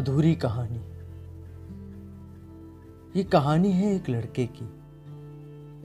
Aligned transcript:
अधूरी 0.00 0.34
कहानी। 0.34 0.78
ये 3.16 3.24
कहानी 3.24 3.72
है 3.72 3.94
एक 3.94 4.08
लड़के 4.10 4.46
की, 4.46 4.64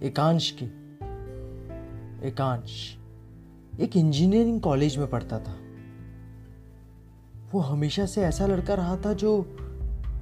एकांश 0.08 0.50
की। 0.52 0.66
एकांश 2.28 2.98
एक 3.80 3.98
इंजीनियरिंग 3.98 4.62
कॉलेज 4.62 4.98
में 4.98 5.08
पढ़ता 5.08 5.40
था। 5.40 5.56
वो 7.54 7.60
हमेशा 7.60 8.06
से 8.06 8.22
ऐसा 8.22 8.48
लड़का 8.48 8.74
रहा 8.74 8.96
था 8.98 9.14
जो 9.14 9.38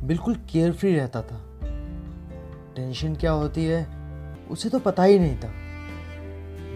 बिल्कुल 0.04 0.36
केयरफ्री 0.36 0.96
रहता 0.96 1.22
था। 1.22 1.42
टेंशन 2.76 3.16
क्या 3.16 3.32
होती 3.32 3.66
है, 3.66 3.88
उसे 4.50 4.70
तो 4.70 4.80
पता 4.80 5.04
ही 5.04 5.20
नहीं 5.20 5.36
था। 5.36 5.52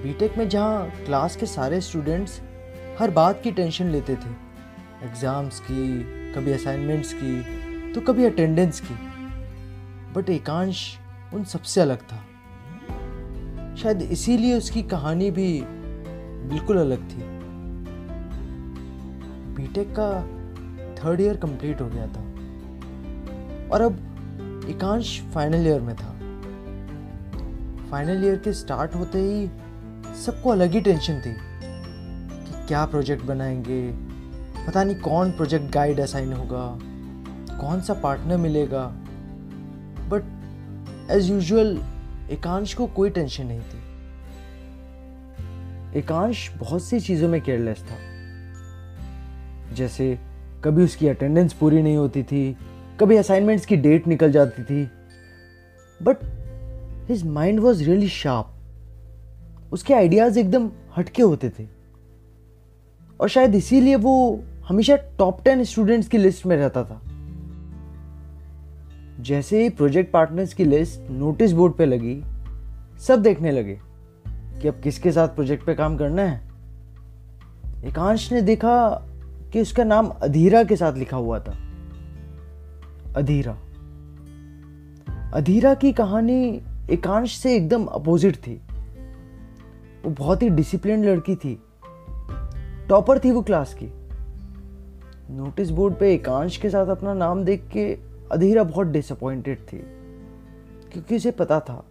बीटेक 0.03 0.37
में 0.37 0.49
जहाँ 0.49 0.89
क्लास 1.05 1.35
के 1.35 1.45
सारे 1.45 1.81
स्टूडेंट्स 1.81 2.41
हर 2.99 3.11
बात 3.11 3.41
की 3.43 3.51
टेंशन 3.51 3.85
लेते 3.85 4.15
थे। 4.15 4.29
एग्ज़ाम्स 5.03 5.59
की 5.59 6.26
कभी 6.37 6.51
असाइनमेंट्स 6.51 7.13
की 7.13 7.41
तो 7.93 8.01
कभी 8.01 8.25
अटेंडेंस 8.25 8.79
की। 8.79 8.93
बट 10.13 10.29
एकांश 10.29 10.97
उन 11.33 11.43
सबसे 11.43 11.81
अलग 11.81 11.97
था। 11.97 12.17
शायद 13.75 14.01
इसीलिए 14.01 14.57
उसकी 14.57 14.83
कहानी 14.83 15.31
भी 15.31 15.63
बिल्कुल 16.49 16.77
अलग 16.77 16.97
थी। 16.97 17.23
बीटेक 19.53 19.95
का 19.99 20.21
थर्ड 20.95 21.21
ईयर 21.21 21.37
कंप्लीट 21.37 21.81
हो 21.81 21.87
गया 21.87 22.07
था। 22.07 22.21
और 23.69 23.81
अब 23.81 23.93
एकांश 24.69 25.21
फाइनल 25.33 25.67
ईयर 25.67 25.81
में 25.81 25.95
था। 25.95 26.11
फाइनल 27.91 28.25
ईयर 28.25 28.35
के 28.35 28.53
स्टार्ट 28.53 28.95
होते 28.95 29.19
ही 29.19 29.47
सबको 30.15 30.49
अलग 30.49 30.71
ही 30.71 30.81
टेंशन 30.81 31.21
थी 31.21 31.33
कि 31.33 32.67
क्या 32.67 32.85
प्रोजेक्ट 32.85 33.23
बनाएँगे 33.23 34.06
पता 34.67 34.83
नहीं 34.83 34.95
कौन 34.95 35.31
प्रोजेक्ट 35.31 35.71
गाइड 35.73 35.99
असाइन 35.99 36.33
होगा, 36.33 36.77
कौन 37.59 37.81
सा 37.81 37.93
पार्टनर 37.93 38.37
मिलेगा 38.37 38.85
बट 40.09 40.23
एज 41.11 41.29
यूजुअल 41.29 41.77
एकांश 42.31 42.73
को 42.73 42.87
कोई 42.87 43.09
टेंशन 43.09 43.45
नहीं 43.45 43.61
थी। 43.61 43.79
एकांश 45.99 46.49
बहुत 46.59 46.83
सी 46.83 46.99
चीज़ों 46.99 47.29
में 47.29 47.39
केयरलेस 47.41 47.79
था। 47.81 47.95
जैसे 49.75 50.17
कभी 50.63 50.83
उसकी 50.83 51.07
अटेंडेंस 51.07 51.53
पूरी 51.53 51.81
नहीं 51.81 51.97
होती 51.97 52.23
थी, 52.23 52.57
कभी 52.99 53.15
असाइनमेंट्स 53.17 53.65
की 53.65 53.75
डेट 53.77 54.07
निकल 54.07 54.31
जाती 54.31 54.63
थी 54.63 54.83
but 55.99 56.17
his 57.09 57.25
mind 57.25 57.59
was 57.59 57.83
really 57.83 58.09
sharp 58.09 59.73
उसके 59.73 59.93
आइडियाज़ 59.93 60.39
एकदम 60.39 60.69
हटके 60.97 61.21
होते 61.23 61.49
थे। 61.49 61.67
और 63.19 63.29
शायद 63.29 63.55
इसीलिए 63.55 63.95
वो 63.95 64.43
हमेशा 64.67 64.95
टॉप 64.95 65.43
टेन 65.43 65.63
स्टूडेंट्स 65.63 66.07
की 66.07 66.17
लिस्ट 66.17 66.45
में 66.45 66.57
रहता 66.57 66.83
था। 66.83 67.01
जैसे 69.23 69.63
ही 69.63 69.69
प्रोजेक्ट 69.69 70.11
पार्टनर्स 70.11 70.53
की 70.53 70.65
लिस्ट 70.65 71.11
नोटिस 71.11 71.51
बोर्ड 71.51 71.73
पे 71.73 71.85
लगी, 71.85 72.23
सब 72.99 73.21
देखने 73.21 73.51
लगे 73.51 73.79
कि 74.27 74.67
अब 74.67 74.81
किसके 74.83 75.11
साथ 75.11 75.27
प्रोजेक्ट 75.27 75.65
पे 75.65 75.73
काम 75.73 75.97
करना 75.97 76.21
है। 76.21 76.47
एकांश 77.85 78.33
ने 78.33 78.41
देखा 78.41 78.89
कि 79.53 79.61
उसका 79.61 79.83
नाम 79.83 80.07
अधीरा 80.07 80.63
के 80.63 80.75
साथ 80.75 80.93
लिखा 80.93 81.17
हुआ 81.17 81.39
था। 81.39 81.53
अधीरा। 83.15 83.57
अधीरा 85.33 85.73
की 85.73 85.93
कहानी 85.93 86.61
एकांश 86.91 87.37
से 87.37 87.55
एकदम 87.55 87.85
अपोजिट 87.85 88.35
थी। 88.35 88.61
वो 90.05 90.09
बहुत 90.09 90.41
ही 90.41 90.49
डिसिप्लिन 90.49 91.05
लड़की 91.05 91.35
थी। 91.35 91.63
टॉपर 92.89 93.19
थी 93.19 93.31
वो 93.31 93.41
क्लास 93.41 93.73
की। 93.73 93.96
नोटिस 95.29 95.69
बोर्ड 95.69 95.95
पे 95.95 96.13
एकांश 96.13 96.57
के 96.57 96.69
साथ 96.69 96.87
अपना 96.87 97.13
नाम 97.13 97.43
देख 97.43 97.67
के 97.67 97.97
अधीरा 98.31 98.63
बहुत 98.63 98.87
डिसअपॉइंटेड 98.87 99.59
थी, 99.59 99.77
क्योंकि 100.91 101.15
उसे 101.15 101.31
पता 101.31 101.59
था 101.59 101.83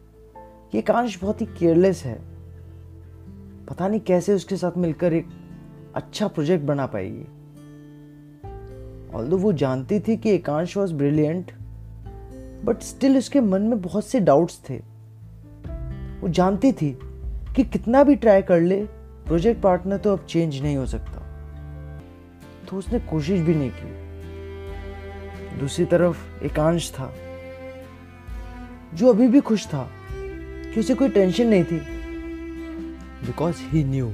कि 0.72 0.78
एकांश 0.78 1.20
बहुत 1.22 1.40
ही 1.40 1.46
केयरलेस 1.46 2.04
है। 2.04 2.18
पता 3.68 3.88
नहीं 3.88 4.00
कैसे 4.00 4.34
उसके 4.34 4.56
साथ 4.56 4.78
मिलकर 4.78 5.12
एक 5.12 5.28
अच्छा 5.94 6.28
प्रोजेक्ट 6.28 6.64
बना 6.64 6.86
पाएगी। 6.86 7.24
ऑल 9.14 9.34
वो 9.34 9.52
जानती 9.52 10.00
थी 10.00 10.16
कि 10.16 10.30
Ekansh 10.30 10.76
was 10.76 10.94
brilliant 10.94 11.52
but 12.64 12.82
still 12.82 13.18
उसके 13.18 13.40
मन 13.40 13.62
में 13.62 13.80
बहुत 13.82 14.06
से 14.06 14.20
डाउट्स 14.20 14.60
थे। 14.70 14.76
वो 16.20 16.28
जानती 16.28 16.72
थी 16.72 16.98
कि 17.56 17.64
कितना 17.64 18.02
भी 18.04 18.16
ट्राई 18.16 18.42
कर 18.42 18.60
ले 18.60 18.84
प्रोजेक्ट 19.26 19.62
पार्टनर 19.62 19.96
तो 19.96 20.12
अब 20.12 20.24
चेंज 20.24 20.62
नहीं 20.62 20.76
हो 20.76 20.86
सकता। 20.86 21.25
तो 22.70 22.76
उसने 22.76 22.98
कोशिश 23.00 23.40
भी 23.40 23.54
नहीं 23.54 23.70
की। 23.70 25.58
दूसरी 25.58 25.84
तरफ़ 25.84 26.44
एकांश 26.44 26.90
था, 26.90 27.12
जो 28.94 29.08
अभी 29.08 29.28
भी 29.28 29.40
खुश 29.40 29.66
था 29.66 29.88
कि 30.12 30.80
उसे 30.80 30.94
कोई 30.94 31.08
टेंशन 31.08 31.46
नहीं 31.46 31.64
थी। 31.64 31.78
Because 33.26 33.56
he 33.70 33.84
knew 33.84 34.08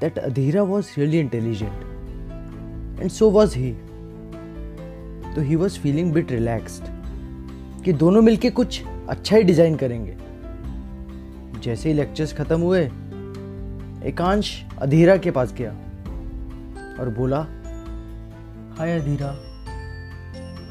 that 0.00 0.18
Adhira 0.18 0.62
was 0.62 0.86
really 0.98 1.18
intelligent 1.18 3.00
and 3.00 3.10
so 3.10 3.30
was 3.30 3.56
he 3.56 3.72
तो 5.34 5.40
he 5.40 5.56
was 5.56 5.78
feeling 5.80 6.12
bit 6.12 6.32
relaxed 6.32 6.84
कि 7.84 7.92
दोनों 7.94 8.22
मिलके 8.22 8.50
कुछ 8.50 8.82
अच्छा 9.08 9.36
ही 9.36 9.42
डिज़ाइन 9.42 9.76
करेंगे। 9.76 10.16
जैसे 11.60 11.88
ही 11.88 11.94
लेक्चर्स 11.94 12.32
खत्म 12.32 12.60
हुए, 12.60 12.80
एकांश 14.08 14.50
अधीरा 14.78 15.16
के 15.16 15.30
पास 15.30 15.52
गया। 15.52 15.72
और 17.00 17.08
बोला, 17.08 17.38
हाय 18.78 18.98
अधीरा, 18.98 19.28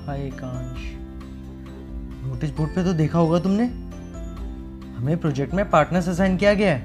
हाय 0.06 0.22
एकांश। 0.22 0.80
नोटिस 2.24 2.50
बोर्ड 2.50 2.76
पे 2.76 2.84
तो 2.84 2.94
देखा 2.94 3.20
होगा 3.20 3.40
तुमने? 3.40 3.66
हमें 4.98 5.18
प्रोजेक्ट 5.18 5.54
में 5.54 5.70
पार्टनर्स 5.70 6.10
असाइन 6.10 6.38
किया 6.38 6.54
गया 6.54 6.74
है। 6.74 6.82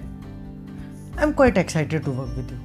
I 1.12 1.22
am 1.22 1.32
quite 1.32 1.58
excited 1.58 2.04
to 2.04 2.12
work 2.12 2.36
with 2.36 2.50
you 2.52 2.58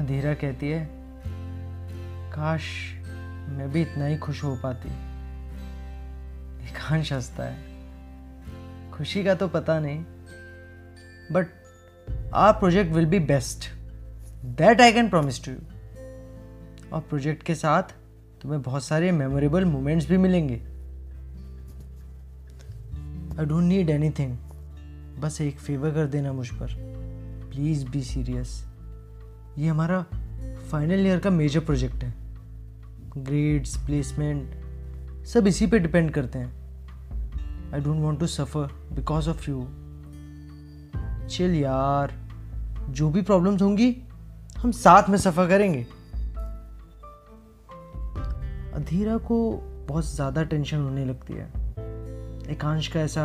Adhira 0.00 0.34
कहती 0.34 0.70
है, 0.70 0.88
काश 2.32 2.62
मैं 3.48 3.70
भी 3.72 3.82
इतना 3.82 4.06
ही 4.06 4.16
खुश 4.18 4.42
हो 4.44 4.54
पाती। 4.62 4.88
एकांश 6.64 7.12
हंसता 7.12 7.44
है, 7.44 7.56
खुशी 8.92 9.24
का 9.24 9.34
तो 9.34 9.48
पता 9.48 9.78
नहीं 9.80 10.02
but 11.32 11.46
our 12.34 12.52
project 12.52 12.92
will 12.92 13.06
be 13.06 13.18
best 13.26 13.68
that 14.44 14.80
I 14.80 14.92
can 14.92 15.08
promise 15.08 15.44
to 15.44 15.50
you 15.52 15.58
और 16.92 17.00
प्रोजेक्ट 17.00 17.42
के 17.42 17.54
साथ 17.54 17.82
तुम्हें 18.42 18.62
बहुत 18.62 18.84
सारे 18.84 19.12
मेमोरेबल 19.12 19.64
मोमेंट्स 19.64 20.08
भी 20.08 20.16
मिलेंगे। 20.16 20.54
I 23.38 23.46
don't 23.46 23.64
need 23.64 23.90
any 23.90 24.10
thing 24.10 24.36
बस 25.20 25.40
एक 25.40 25.58
फेवर 25.58 25.90
कर 25.90 26.06
देना 26.06 26.32
मुझ 26.32 26.48
पर। 26.48 26.74
प्लीज़ 27.50 27.86
बी 27.90 28.02
सीरियस 28.02 28.66
ये 29.58 29.68
हमारा 29.68 30.02
फाइनल 30.70 31.06
ईयर 31.06 31.18
का 31.18 31.30
मेजर 31.30 31.60
प्रोजेक्ट 31.60 32.04
है। 32.04 32.14
ग्रेड्स 33.18 33.76
प्लेसमेंट 33.76 35.24
सब 35.26 35.46
इसी 35.46 35.66
पे 35.66 35.78
डिपेंड 35.78 36.10
करते 36.10 36.38
हैं। 36.38 37.72
I 37.74 37.80
don't 37.80 38.00
want 38.00 38.20
to 38.20 38.26
suffer 38.26 38.66
because 38.92 39.28
of 39.30 39.50
you 39.50 39.66
chill 41.28 41.54
यार, 41.54 42.12
जो 42.90 43.10
भी 43.10 43.22
प्रॉब्लम्स 43.22 43.62
होंगी 43.62 43.96
हम 44.62 44.70
साथ 44.70 45.08
में 45.10 45.18
सफ़र 45.18 45.48
करेंगे। 45.48 45.86
अधीरा 48.74 49.16
को 49.18 49.52
बहुत 49.88 50.04
ज़्यादा 50.06 50.42
टेंशन 50.42 50.76
होने 50.76 51.04
लगती 51.04 51.34
है। 51.34 51.46
एकांश 52.52 52.88
का 52.88 53.00
ऐसा 53.00 53.24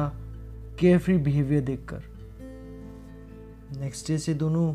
केयर 0.79 0.97
फ्री 0.99 1.17
बिहेवियर 1.17 1.61
देखकर। 1.63 2.01
नेक्स्ट 3.79 4.07
डे 4.07 4.17
से 4.17 4.33
दोनों 4.33 4.73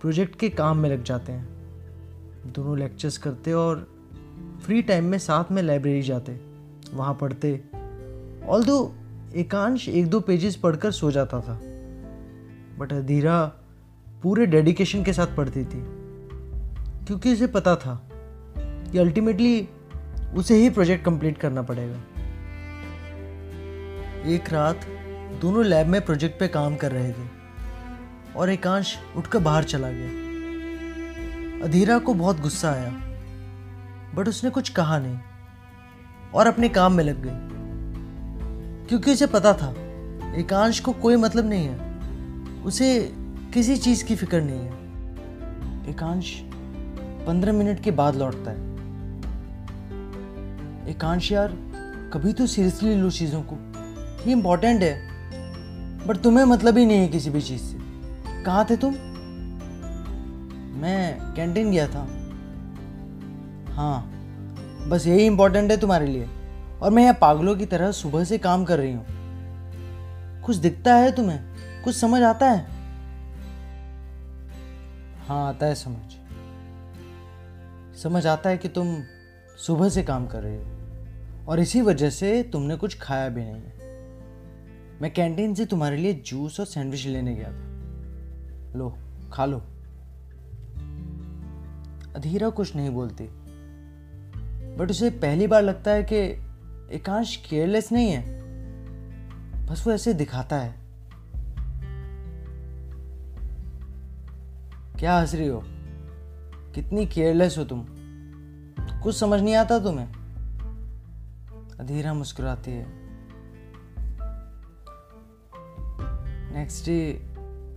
प्रोजेक्ट 0.00 0.38
के 0.38 0.48
काम 0.50 0.78
में 0.78 0.90
लग 0.90 1.02
जाते 1.02 1.32
हैं। 1.32 2.52
दोनों 2.52 2.78
लेक्चर्स 2.78 3.18
करते 3.18 3.52
और 3.52 3.88
फ्री 4.64 4.82
टाइम 4.82 5.04
में 5.04 5.18
साथ 5.18 5.52
में 5.52 5.62
लाइब्रेरी 5.62 6.02
जाते। 6.02 6.40
वहाँ 6.92 7.14
पढ़ते। 7.14 7.64
ऑल 8.46 8.64
दो 8.64 8.94
एकांश 9.34 9.88
एक 9.88 10.06
दो 10.06 10.20
पेजेस 10.20 10.56
पढ़कर 10.56 10.90
सो 10.90 11.10
जाता 11.10 11.40
था। 11.40 11.58
बट 12.78 12.92
अधीरा 12.92 13.44
पूरे 14.22 14.46
डेडिकेशन 14.46 15.04
के 15.04 15.12
साथ 15.12 15.36
पढ़ती 15.36 15.64
थी। 15.64 16.03
क्योंकि 17.06 17.32
उसे 17.32 17.46
पता 17.46 17.76
था 17.76 18.08
कि 18.58 18.98
अल्टीमेटली 18.98 19.68
उसे 20.34 20.56
ही 20.56 20.70
प्रोजेक्ट 20.70 21.04
कंप्लीट 21.04 21.38
करना 21.38 21.62
पड़ेगा। 21.62 21.96
एक 24.26 24.52
रात 24.52 24.80
दोनों 25.40 25.64
लैब 25.64 25.86
में 25.86 26.04
प्रोजेक्ट 26.04 26.40
पे 26.40 26.48
काम 26.48 26.76
कर 26.76 26.92
रहे 26.92 27.12
थे 27.12 27.28
और 28.36 28.50
एकांश 28.50 28.98
उठकर 29.16 29.38
बाहर 29.38 29.64
चला 29.64 29.88
गया। 29.90 30.08
अधीरा 31.64 31.98
को 31.98 32.14
बहुत 32.14 32.40
गुस्सा 32.40 32.70
आया 32.72 32.90
बट 34.14 34.28
उसने 34.28 34.50
कुछ 34.50 34.68
कहा 34.68 34.98
नहीं 34.98 35.18
और 36.34 36.46
अपने 36.46 36.68
काम 36.68 36.92
में 36.92 37.04
लग 37.04 37.22
गई। 37.22 37.54
क्योंकि 38.86 39.12
उसे 39.12 39.26
पता 39.26 39.52
था, 39.52 39.70
एकांश 40.34 40.80
को 40.80 40.92
कोई 40.92 41.16
मतलब 41.16 41.48
नहीं 41.48 41.68
है। 41.68 42.00
उसे 42.62 43.12
किसी 43.54 43.76
चीज़ 43.76 44.04
की 44.04 44.16
फ़िक्र 44.16 44.40
नहीं 44.40 44.60
है। 44.60 44.72
एकांश 45.90 46.42
पंद्रह 47.26 47.52
मिनट 47.52 47.80
के 47.80 47.90
बाद 47.90 48.16
लौटता 48.16 48.50
है। 48.50 48.74
एकांश 50.88 51.32
यार, 51.32 51.48
कभी 52.12 52.32
तो 52.32 52.46
सीरियसली 52.46 52.94
लो 52.94 53.10
चीज़ों 53.10 53.42
को। 53.42 53.56
ये 54.26 54.32
इंपॉर्टेंट 54.32 54.82
है। 54.82 55.14
बट 56.06 56.16
तुम्हें 56.16 56.44
मतलब 56.44 56.78
ही 56.78 56.86
नहीं 56.86 56.98
है 56.98 57.08
किसी 57.08 57.30
भी 57.30 57.40
चीज़ 57.40 57.62
से। 57.62 57.78
कहाँ 58.42 58.66
थे 58.70 58.76
तुम? 58.76 58.94
मैं 60.80 61.32
कैंटीन 61.34 61.70
गया 61.70 61.88
था। 61.88 62.06
हाँ 63.74 64.10
बस 64.88 65.06
यही 65.06 65.26
इंपॉर्टेंट 65.26 65.70
है 65.70 65.76
तुम्हारे 65.76 66.06
लिए। 66.06 66.28
और 66.82 66.90
मैं 66.90 67.02
यहाँ 67.02 67.18
पागलों 67.20 67.56
की 67.56 67.66
तरह 67.66 67.92
सुबह 67.92 68.24
से 68.24 68.38
काम 68.38 68.64
कर 68.64 68.78
रही 68.78 68.92
हूँ। 68.92 69.06
कुछ 70.42 70.56
दिखता 70.56 70.94
है 70.94 71.12
तुम्हें? 71.12 71.40
कुछ 71.84 71.96
समझ 71.96 72.22
आता 72.22 72.50
है? 72.50 72.66
हाँ 75.28 75.48
आता 75.48 75.66
है 75.66 75.74
समझ। 75.74 76.23
समझ 78.02 78.26
आता 78.26 78.50
है 78.50 78.58
कि 78.58 78.68
तुम 78.68 79.02
सुबह 79.66 79.88
से 79.88 80.02
काम 80.02 80.26
कर 80.26 80.42
रहे 80.42 80.56
हो। 80.56 80.74
और 81.48 81.60
इसी 81.60 81.80
वजह 81.80 82.10
से 82.10 82.42
तुमने 82.42 82.76
कुछ 82.76 82.98
खाया 82.98 83.28
भी 83.28 83.40
नहीं 83.40 83.54
है। 83.54 83.74
मैं 85.02 85.12
कैंटीन 85.14 85.54
से 85.54 85.66
तुम्हारे 85.66 85.96
लिए 85.96 86.14
जूस 86.14 86.60
और 86.60 86.66
सैंडविच 86.66 87.06
लेने 87.06 87.34
गया 87.34 87.52
था। 87.52 87.74
लो, 88.78 88.98
खा 89.32 89.44
लो। 89.44 89.58
अधीरा 92.16 92.48
कुछ 92.48 92.76
नहीं 92.76 92.90
बोलती। 92.90 93.24
बट 94.76 94.90
उसे 94.90 95.10
पहली 95.10 95.46
बार 95.46 95.62
लगता 95.62 95.90
है 95.90 96.02
कि 96.12 96.16
एकांश 96.96 97.36
केयरलेस 97.36 97.92
नहीं 97.92 98.10
है। 98.10 98.44
बस 99.66 99.86
वो 99.86 99.92
ऐसे 99.92 100.14
दिखाता 100.14 100.56
है। 100.56 100.74
क्या 104.98 105.18
हंस 105.18 105.34
रही 105.34 105.48
हो? 105.48 105.64
कितनी 106.74 107.06
केयरलेस 107.06 107.58
हो 107.58 107.64
तुम? 107.64 107.86
कुछ 109.02 109.16
समझ 109.16 109.40
नहीं 109.40 109.54
आता 109.54 109.78
तुम्हें? 109.78 110.08
अधीरा 111.80 112.14
मुस्कुराती 112.14 112.70
है। 112.70 112.86
नेक्स्ट 116.54 116.86
डे 116.86 117.12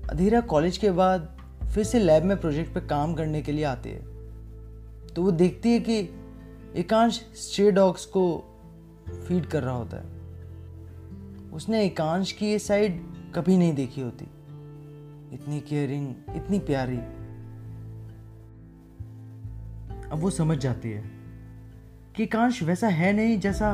अधीरा 0.10 0.42
कॉलेज 0.42 0.78
के 0.78 0.92
बाद 0.92 1.38
फिर 1.76 1.84
से 1.84 2.00
लैब 2.00 2.24
में 2.24 2.42
प्रोजेक्ट 2.42 2.74
पे 2.74 2.80
काम 2.80 3.14
करने 3.14 3.42
के 3.42 3.52
लिए 3.52 3.64
आती 3.64 3.90
है। 3.90 4.00
तो 5.06 5.24
वो 5.24 5.32
देखती 5.32 5.72
है 5.72 5.80
कि 5.80 6.00
एकांश 6.76 7.14
स्ट्रे 7.14 7.72
डॉग्स 7.72 8.06
को 8.06 8.44
फ़ीड 9.28 9.46
कर 9.46 9.64
रहा 9.64 9.76
होता 9.76 9.98
है। 9.98 10.06
उसने 11.52 11.86
एकांश 11.86 12.32
की 12.32 12.46
ये 12.46 12.60
साइड 12.60 13.04
कभी 13.36 13.58
नहीं 13.58 13.74
देखी 13.74 14.02
होती। 14.02 14.26
इतनी 15.34 15.62
केयरिंग 15.62 16.10
इतनी 16.10 16.60
प्यारी। 16.60 17.17
अब 20.12 20.20
वो 20.20 20.30
समझ 20.30 20.58
जाती 20.58 20.92
है 20.92 21.04
कि 22.16 22.24
एकांश 22.24 22.62
वैसा 22.64 22.88
है 22.88 23.12
नहीं 23.14 23.40
जैसा 23.40 23.70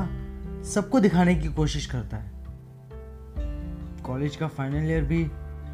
सबको 0.64 1.00
दिखाने 1.00 1.36
की 1.36 1.48
कोशिश 1.54 1.86
करता 1.86 2.18
है। 2.18 2.32
कॉलेज 4.04 4.36
का 4.36 4.48
फाइनल 4.48 4.90
ईयर 4.90 5.04
भी 5.04 5.26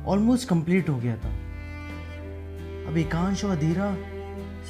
ऑलमोस्ट 0.06 0.50
कंप्लीट 0.50 0.90
हो 0.90 0.98
गया 0.98 1.16
था। 1.18 1.30
अब 2.90 2.98
एकांश 2.98 3.46
और 3.46 3.52
अधीरा 3.52 3.94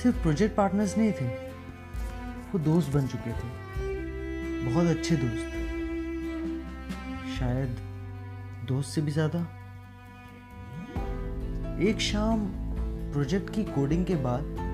सिर्फ़ 0.02 0.22
प्रोजेक्ट 0.22 0.56
पार्टनर्स 0.56 0.98
नहीं 0.98 1.12
थे, 1.12 1.28
वो 2.52 2.60
दोस्त 2.60 2.94
बन 2.94 3.08
चुके 3.08 3.32
थे। 3.32 3.48
बहुत 4.66 4.88
अच्छे 4.88 5.16
दोस्त 5.16 5.58
शायद 7.40 7.78
दोस्त 8.68 8.90
से 8.90 9.02
भी 9.02 9.12
ज़्यादा। 9.12 9.40
एक 11.82 12.00
शाम 12.02 12.48
प्रोजेक्ट 13.12 13.54
की 13.54 13.64
कोडिंग 13.66 14.06
के 14.06 14.16
बाद 14.24 14.68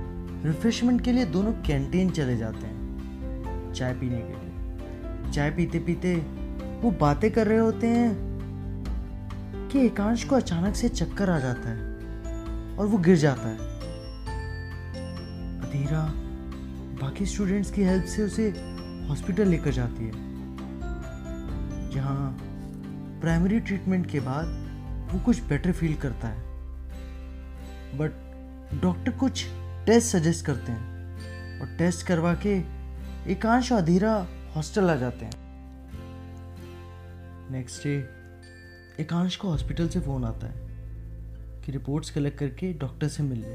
रिफ्रेशमेंट 0.45 1.01
के 1.01 1.11
लिए 1.11 1.25
दोनों 1.25 1.51
कैंटीन 1.61 2.09
चले 2.09 2.37
जाते 2.37 2.65
हैं, 2.67 3.73
चाय 3.73 3.93
पीने 3.93 4.17
के 4.17 4.33
लिए। 4.33 5.31
चाय 5.31 5.49
पीते 5.51 5.79
पीते 5.79 6.15
वो 6.81 6.91
बातें 6.91 7.31
कर 7.31 7.47
रहे 7.47 7.57
होते 7.57 7.87
हैं 7.87 9.69
कि 9.71 9.85
एकांश 9.85 10.23
को 10.23 10.35
अचानक 10.35 10.75
से 10.75 10.89
चक्कर 10.89 11.29
आ 11.29 11.39
जाता 11.39 11.69
है 11.69 12.77
और 12.77 12.85
वो 12.85 12.97
गिर 12.97 13.15
जाता 13.15 13.47
है। 13.47 13.73
अधीरा 15.61 16.03
बाकी 17.01 17.25
स्टूडेंट्स 17.25 17.71
की 17.71 17.83
हेल्प 17.83 18.05
से 18.05 18.23
उसे 18.23 18.47
हॉस्पिटल 19.09 19.47
लेकर 19.47 19.71
जाती 19.71 20.05
है, 20.05 20.11
जहाँ 21.91 22.37
प्राइमरी 23.21 23.59
ट्रीटमेंट 23.59 24.09
के 24.11 24.19
बाद 24.19 24.45
वो 25.11 25.19
कुछ 25.19 25.43
बेटर 25.43 25.71
फील 25.71 25.93
करता 25.95 26.27
है। 26.27 26.43
बट 27.97 28.11
डॉक्टर 28.81 29.11
कुछ 29.11 29.45
टेस्ट 29.85 30.15
सजेस्ट 30.17 30.45
करते 30.45 30.71
हैं 30.71 31.59
और 31.61 31.67
टेस्ट 31.67 32.07
करवा 32.07 32.33
के 32.45 32.53
एकांश 33.31 33.71
और 33.71 33.77
अधीरा 33.77 34.27
हॉस्टल 34.55 34.89
आ 34.89 34.95
जाते 34.95 35.25
हैं। 35.25 35.33
नेक्स्ट 37.51 37.83
डे 37.83 37.93
एकांश 38.99 39.35
को 39.35 39.49
हॉस्पिटल 39.49 39.89
से 39.89 39.99
फ़ोन 39.99 40.23
आता 40.23 40.47
है 40.47 40.63
कि 41.61 41.71
रिपोर्ट्स 41.71 42.09
कलेक्ट 42.09 42.39
करके 42.39 42.73
डॉक्टर 42.73 43.07
से 43.07 43.23
मिल 43.23 43.39
ले। 43.39 43.53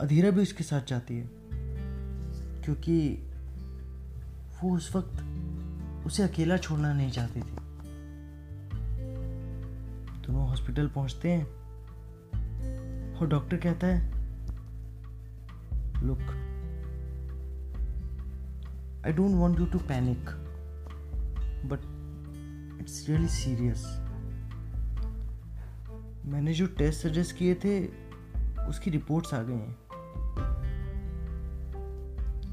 अधीरा 0.00 0.30
भी 0.30 0.42
उसके 0.42 0.64
साथ 0.64 0.80
जाती 0.80 1.18
है, 1.18 1.30
क्योंकि 2.64 2.98
वो 4.62 4.76
उस 4.76 4.96
वक्त 4.96 6.06
उसे 6.06 6.22
अकेला 6.22 6.56
छोड़ना 6.56 6.92
नहीं 6.92 7.10
चाहती 7.10 7.40
थी। 7.40 7.56
दोनों 10.26 10.48
हॉस्पिटल 10.48 10.88
पहुँचते 10.88 11.30
हैं 11.30 11.44
और 13.16 13.28
डॉक्टर 13.28 13.56
कहता 13.56 13.86
है 13.86 14.19
look 16.02 16.20
I 19.06 19.12
don't 19.12 19.34
want 19.34 19.60
you 19.60 19.66
to 19.66 19.78
panic 19.78 20.30
but 21.66 21.80
it's 22.80 23.08
really 23.08 23.28
serious 23.28 23.84
मैंने 26.24 26.52
जो 26.52 26.66
टेस्ट 26.66 27.06
सजेस्ट 27.06 27.36
किए 27.36 27.54
थे, 27.54 27.86
उसकी 28.68 28.90
रिपोर्ट्स 28.90 29.34
आ 29.34 29.42
गई 29.42 29.54
हैं। 29.54 29.76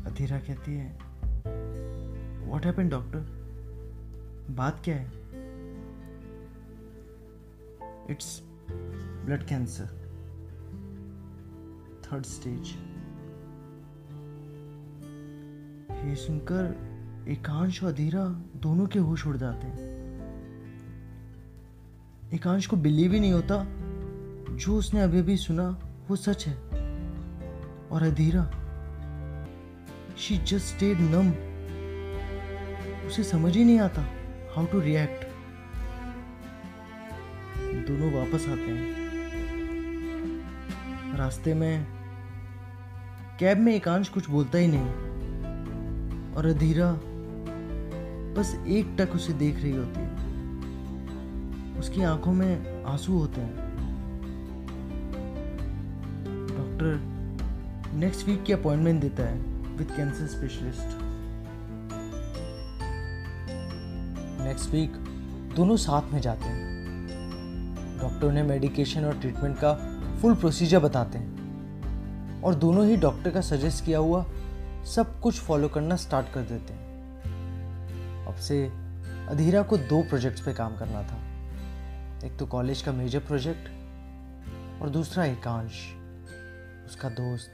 अधीरा 0.04 0.40
कहती 0.40 0.76
है 0.76 0.98
वॉट 2.48 2.66
हैपन 2.66 2.90
डॉक्टर 2.90 3.20
बात 4.50 4.82
क्या 4.84 4.96
है? 4.96 5.12
It's 8.10 8.42
blood 9.26 9.48
cancer 9.48 9.88
third 12.04 12.26
stage 12.26 12.76
ये 16.08 16.16
सुनकर 16.16 16.76
एकांश 17.28 17.84
और 17.84 17.90
अधीरा 17.90 18.26
दोनों 18.56 18.88
के 18.88 19.00
होश 19.00 19.28
उड़ 19.28 19.38
जाते 19.38 19.68
हैं। 19.68 19.80
एकांश 22.34 22.68
को 22.68 22.76
बिलीव 22.76 23.14
ही 23.14 23.20
नहीं 23.20 23.32
होता। 23.32 23.68
जो 24.56 24.78
उसने 24.78 25.02
अभी 25.02 25.20
अभी 25.20 25.38
सुना, 25.38 25.80
वो 26.10 26.16
सच 26.16 26.48
है। 26.48 26.56
और 27.92 28.04
Adhira 28.04 28.52
she 30.18 30.38
just 30.38 30.76
stayed 30.76 30.98
numb 31.02 31.30
उसे 33.08 33.24
समझ 33.24 33.58
ही 33.58 33.64
नहीं 33.64 33.80
आता 33.80 34.02
हाउ 34.56 34.66
टू 34.66 34.80
रिएक्ट 34.80 35.28
दोनों 37.88 38.14
वापस 38.14 38.48
आते 38.50 38.72
हैं। 38.72 39.08
रास्ते 41.18 41.54
में 41.54 41.88
कैब 43.40 43.58
में 43.58 43.76
एकांश 43.76 44.10
कुछ 44.10 44.30
बोलता 44.30 44.58
ही 44.58 44.68
नहीं। 44.68 45.07
और 46.38 46.46
अधीरा 46.46 46.92
बस 48.38 48.56
एक 48.68 48.96
टक 49.00 49.16
उसे 49.16 49.34
देख 49.34 49.56
रही 49.56 49.72
होती 49.72 50.00
है। 50.00 50.16
उसकी 51.80 52.02
आँखों 52.02 52.34
में 52.34 52.84
आँसू 52.84 53.18
होते 53.18 53.42
हैं। 53.42 53.56
डॉक्टर 56.48 57.00
नेक्स्ट 57.94 58.28
वीक 58.28 58.44
की 58.44 58.54
अपॉइंटमेंट 58.54 59.02
देता 59.02 59.24
है 59.24 59.40
with 59.78 59.92
cancer 59.92 60.28
specialist. 60.28 60.98
Next 64.48 64.72
week 64.72 64.92
दोनों 65.56 65.78
साथ 65.78 66.14
में 66.14 66.22
जाते 66.22 66.46
हैं। 66.46 66.68
डॉक्टर 68.02 68.28
उन्हें 68.28 68.44
मेडिकेशन 68.44 69.06
और 69.06 69.20
ट्रीटमेंट 69.20 69.58
का 69.58 69.74
फुल 70.22 70.36
प्रोसीजर 70.36 70.80
बताते 70.80 71.18
हैं। 71.18 72.42
और 72.42 72.56
दोनों 72.56 72.86
ही 72.88 72.98
डॉक्टर 72.98 73.30
का 73.30 73.42
सजेस्ट 73.42 73.86
किया 73.86 74.00
हुआ 74.00 74.26
सब 74.88 75.20
कुछ 75.20 75.40
फॉलो 75.40 75.68
करना 75.70 75.96
स्टार्ट 75.96 76.34
कर 76.34 76.42
देते 76.42 76.74
हैं। 76.74 76.88
अब 78.28 78.36
से 78.36 78.66
अधीरा 79.30 79.62
को 79.62 79.78
दो 79.78 80.02
प्रोजेक्ट्स 80.02 80.42
पे 80.42 80.54
काम 80.54 80.78
करना 80.78 81.04
था। 81.04 81.18
एक 82.28 82.38
तो 82.40 82.46
कॉलेज 82.46 82.82
का 82.82 82.92
मेजर 82.92 83.20
प्रोजेक्ट 83.20 83.68
और 84.82 84.90
दूसरा 84.90 85.26
एकांश, 85.26 85.72
उसका 86.86 87.10
दोस्त, 87.10 87.54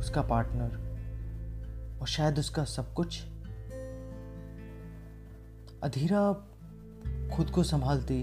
उसका 0.00 0.22
पार्टनर 0.22 0.92
और 2.00 2.06
शायद 2.06 2.38
उसका 2.38 2.64
सब 2.64 2.94
कुछ। 2.94 3.22
अधीरा 5.82 6.32
खुद 7.36 7.50
को 7.50 7.62
संभालती, 7.62 8.22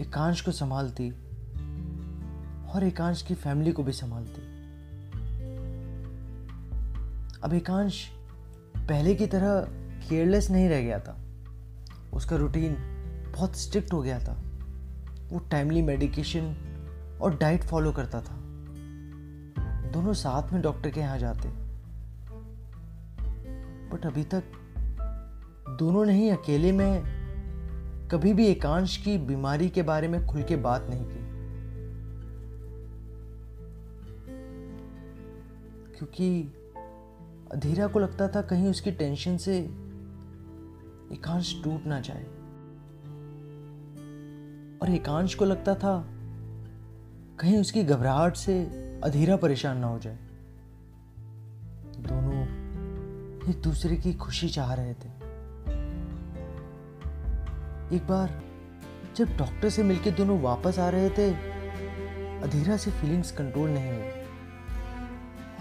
एकांश 0.00 0.40
को 0.40 0.52
संभालती 0.52 1.10
और 2.70 2.84
एकांश 2.84 3.22
की 3.22 3.34
फैमिली 3.34 3.72
को 3.72 3.82
भी 3.82 3.92
संभालती। 3.92 4.49
अब 7.42 7.54
एकांश 7.54 8.06
पहले 8.76 9.14
की 9.14 9.26
तरह 9.26 9.66
केयरलेस 10.08 10.50
नहीं 10.50 10.68
रह 10.68 10.82
गया 10.82 10.98
था। 10.98 11.20
उसका 12.12 12.36
रूटीन 12.36 12.76
बहुत 13.36 13.56
स्ट्रिक्ट 13.56 13.92
हो 13.92 14.02
गया 14.02 14.18
था। 14.18 14.42
वो 15.28 15.38
टाइमली 15.38 15.82
मेडिकेशन 15.82 16.56
और 17.22 17.38
डाइट 17.38 17.62
फॉलो 17.62 17.92
करता 17.92 18.22
था। 18.22 18.36
दोनों 19.90 20.12
साथ 20.12 20.52
में 20.52 20.62
डॉक्टर 20.62 20.90
के 20.90 21.00
यहाँ 21.00 21.18
जाते। 21.18 21.48
बट 23.88 24.06
अभी 24.06 24.24
तक 24.24 24.44
दोनों 25.78 26.04
ने 26.04 26.12
ही 26.12 26.30
अकेले 26.30 26.72
में 26.72 27.20
कभी 28.10 28.32
भी 28.32 28.46
एकांश 28.46 28.96
की 28.96 29.18
बीमारी 29.18 29.68
के 29.68 29.82
बारे 29.82 30.08
में 30.08 30.26
खुल 30.26 30.42
के 30.42 30.56
बात 30.56 30.86
नहीं 30.90 31.04
की। 31.04 31.30
क्योंकि 35.98 36.56
अधीरा 37.50 37.86
को 37.86 37.98
लगता 37.98 38.28
था 38.28 38.42
कहीं 38.42 38.68
उसकी 38.68 38.90
टेंशन 38.92 39.36
से 39.36 39.58
एकांश 41.12 41.54
टूट 41.64 41.86
ना 41.86 42.00
जाए। 42.00 42.24
और 44.82 44.90
एकांश 44.90 45.34
को 45.34 45.44
लगता 45.44 45.74
था 45.74 45.94
कहीं 47.40 47.58
उसकी 47.58 47.82
घबराहट 47.84 48.36
से 48.36 48.60
अधीरा 49.04 49.36
परेशान 49.36 49.78
ना 49.78 49.86
हो 49.86 49.98
जाए। 49.98 50.18
दोनों 51.98 52.42
एक 53.50 53.60
दूसरे 53.62 53.96
की 53.96 54.12
खुशी 54.14 54.48
चाह 54.48 54.74
रहे 54.74 54.94
थे। 54.94 55.08
एक 57.96 58.06
बार 58.06 58.40
जब 59.16 59.36
डॉक्टर 59.36 59.68
से 59.68 59.82
मिलकर 59.82 60.10
दोनों 60.10 60.40
वापस 60.40 60.78
आ 60.78 60.88
रहे 60.88 61.10
थे, 61.10 61.30
अधीरा 62.42 62.76
से 62.76 62.90
फीलिंग्स 62.90 63.32
कंट्रोल 63.32 63.70
नहीं 63.70 63.92
हुई। 63.92 64.08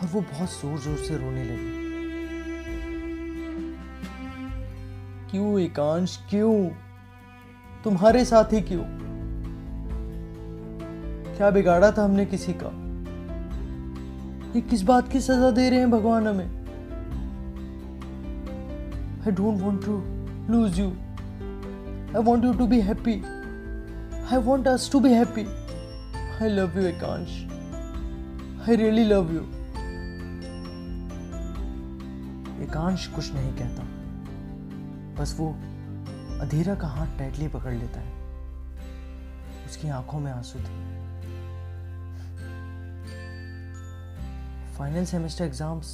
और 0.01 0.08
वो 0.08 0.22
बहुत 0.22 0.50
ज़ोर 0.50 0.77
ज़ोर 0.77 0.98
से 0.98 1.17
रोने 1.17 1.43
लगी। 1.43 1.78
क्यों, 5.31 5.59
एकांश 5.59 6.17
क्यों? 6.29 6.69
तुम्हारे 7.83 8.25
साथ 8.25 8.53
ही 8.53 8.62
क्यों? 8.62 8.83
क्या 11.38 11.50
बिगाड़ा 11.50 11.91
था 11.91 12.03
हमने 12.03 12.25
किसी 12.25 12.53
का? 12.53 12.71
ये 14.55 14.62
किस 14.62 14.81
बात 14.81 15.12
की 15.12 15.19
सजा 15.21 15.51
दे 15.51 15.69
रहे 15.69 15.79
हैं 15.79 15.91
भगवान 15.91 16.27
हमें? 16.27 16.48
I 19.19 19.31
don't 19.31 19.62
want 19.62 19.86
to 19.86 19.98
lose 20.53 20.79
you 20.79 20.88
I 22.15 22.24
want 22.24 22.45
you 22.45 22.53
to 22.53 22.67
be 22.67 22.81
happy 22.81 23.15
I 24.33 24.41
want 24.41 24.67
us 24.67 24.89
to 24.91 25.00
be 25.00 25.13
happy 25.13 25.45
I 26.43 26.50
love 26.50 26.79
you 26.79 26.88
Ekansh 26.88 27.38
I 28.69 28.75
really 28.75 29.03
love 29.03 29.33
you 29.33 29.41
Ekansh 32.63 33.07
कुछ 33.07 33.33
नहीं 33.33 33.53
कहता। 33.53 33.88
बस 35.19 35.35
वो 35.39 35.49
अधीरा 36.41 36.75
का 36.75 36.88
हाथ 36.88 37.17
टाइटली 37.17 37.47
पकड़ 37.47 37.73
लेता 37.73 37.99
है। 37.99 38.17
उसकी 39.65 39.89
आँखों 39.89 40.19
में 40.19 40.31
आँसू 40.31 40.59
थे। 40.59 40.99
फाइनल 44.77 45.05
सेमेस्टर 45.05 45.45
एग्ज़ाम्स 45.45 45.85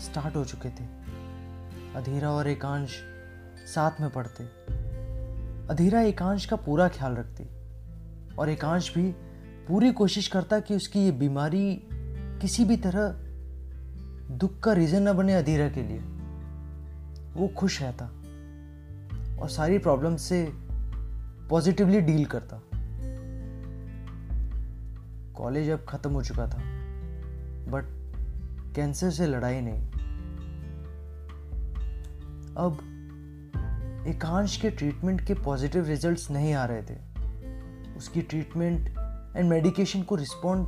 स्टार्ट 0.00 0.36
हो 0.36 0.44
चुके 0.44 0.68
थे। 0.68 0.84
अधीरा 1.94 2.30
और 2.30 2.48
एकांश 2.48 2.90
साथ 3.74 4.00
में 4.00 4.10
पढ़ते। 4.10 4.44
अधीरा 5.68 6.00
एकांश 6.00 6.46
का 6.46 6.56
पूरा 6.56 6.88
ख्याल 6.88 7.14
रखती। 7.14 7.48
और 8.38 8.48
एकांश 8.48 8.94
भी 8.94 9.12
पूरी 9.68 9.92
कोशिश 9.92 10.28
करता 10.28 10.60
कि 10.60 10.76
उसकी 10.76 11.00
ये 11.00 11.10
बीमारी 11.10 11.82
किसी 12.40 12.64
भी 12.64 12.76
तरह 12.76 13.08
दुख 14.36 14.60
का 14.60 14.72
रीजन 14.72 15.08
न 15.08 15.12
बने 15.12 15.34
अधीरा 15.34 15.68
के 15.68 15.82
लिए। 15.82 15.98
वो 17.34 17.48
खुश 17.48 17.82
रहता। 17.82 18.15
और 19.40 19.48
सारी 19.48 19.78
प्रॉब्लम 19.78 20.16
से 20.16 20.52
पॉजिटिवली 21.50 22.00
डील 22.00 22.24
करता। 22.24 22.60
कॉलेज 25.32 25.70
अब 25.70 25.84
खत्म 25.88 26.10
हो 26.10 26.22
चुका 26.22 26.46
था 26.46 26.58
बट 27.70 27.84
कैंसर 28.76 29.10
से 29.10 29.26
लड़ाई 29.26 29.60
नहीं। 29.60 29.82
अब 32.56 32.78
एकांश 34.08 34.56
के 34.56 34.70
ट्रीटमेंट 34.70 35.20
के 35.20 35.34
पॉजिटिव 35.34 35.86
रिजल्ट्स 35.86 36.30
नहीं 36.30 36.54
आ 36.54 36.64
रहे 36.64 36.82
थे। 36.82 36.96
उसकी 37.96 38.22
ट्रीटमेंट 38.22 38.88
एंड 39.36 39.48
मेडिकेशन 39.50 40.02
को 40.02 40.14
रिस्पॉन्ड 40.14 40.66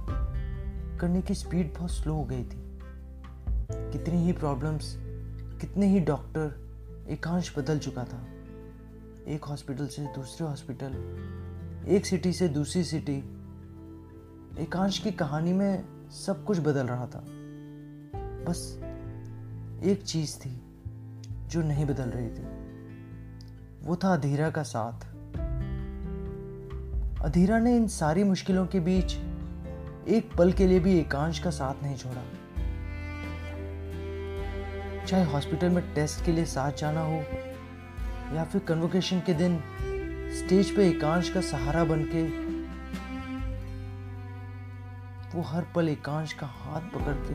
करने 1.00 1.22
की 1.22 1.34
स्पीड 1.34 1.74
बहुत 1.74 1.90
स्लो 1.90 2.14
हो 2.14 2.24
गई 2.24 2.44
थी। 2.44 2.78
कितनी 3.72 4.24
ही 4.24 4.32
प्रॉब्लम्स 4.32 4.94
कितने 5.60 5.86
ही 5.86 6.00
डॉक्टर 6.00 7.06
एकांश 7.08 7.58
बदल 7.58 7.78
चुका 7.78 8.04
था। 8.04 8.26
एक 9.28 9.44
हॉस्पिटल 9.44 9.86
से 9.86 10.02
दूसरे 10.02 10.46
हॉस्पिटल 10.46 10.92
एक 11.88 12.06
सिटी 12.06 12.32
से 12.32 12.48
दूसरी 12.48 12.84
सिटी 12.84 13.18
एकांश 14.62 14.98
की 14.98 15.10
कहानी 15.10 15.52
में 15.52 15.84
सब 16.10 16.44
कुछ 16.44 16.58
बदल 16.58 16.86
रहा 16.86 17.06
था। 17.06 17.24
बस 18.44 18.78
एक 19.84 20.02
चीज़ 20.04 20.38
थी 20.38 20.62
जो 21.48 21.62
नहीं 21.62 21.86
बदल 21.86 22.04
रही 22.04 22.28
थी। 22.28 22.42
वो 23.86 23.96
था 23.96 24.14
अधीरा 24.14 24.50
का 24.50 24.62
साथ। 24.62 25.04
अधीरा 27.24 27.58
ने 27.58 27.76
इन 27.76 27.88
सारी 27.88 28.24
मुश्किलों 28.24 28.66
के 28.66 28.80
बीच 28.80 29.12
एक 30.08 30.30
पल 30.38 30.52
के 30.52 30.66
लिए 30.66 30.80
भी 30.80 30.98
एकांश 30.98 31.38
का 31.38 31.50
साथ 31.50 31.82
नहीं 31.82 31.96
छोड़ा। 31.96 32.24
चाहे 35.04 35.24
हॉस्पिटल 35.24 35.68
में 35.68 35.94
टेस्ट 35.94 36.24
के 36.24 36.32
लिए 36.32 36.44
साथ 36.44 36.72
जाना 36.72 37.00
हो 37.00 37.22
या 38.34 38.44
फिर 38.44 38.60
कन्वोकेशन 38.60 39.20
के 39.20 39.34
दिन 39.34 39.58
स्टेज 40.38 40.76
पे 40.76 40.88
एकांश 40.88 41.30
का 41.30 41.40
सहारा 41.40 41.84
बनके 41.84 42.22
वो 45.36 45.42
हर 45.42 45.64
पल 45.74 45.88
एकांश 45.88 46.32
का 46.32 46.46
हाथ 46.46 46.80
पकड़ 46.80 47.14
के 47.18 47.34